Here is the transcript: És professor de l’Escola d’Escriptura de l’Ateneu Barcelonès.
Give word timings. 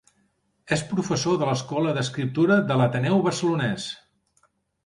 És 0.77 0.83
professor 0.93 1.37
de 1.41 1.49
l’Escola 1.49 1.93
d’Escriptura 1.99 2.57
de 2.73 2.79
l’Ateneu 2.81 3.23
Barcelonès. 3.29 3.87